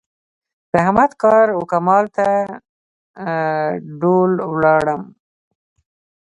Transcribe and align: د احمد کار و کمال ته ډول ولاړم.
د 0.71 0.73
احمد 0.85 1.11
کار 1.23 1.47
و 1.53 1.61
کمال 1.71 2.05
ته 2.15 2.27
ډول 4.01 4.31
ولاړم. 4.53 5.01